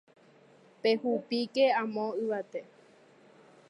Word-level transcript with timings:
Pehupíke 0.81 1.63
amo 1.81 2.05
yvate 2.23 2.59